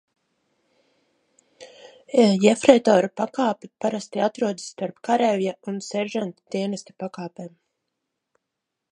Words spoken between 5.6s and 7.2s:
un seržanta dienesta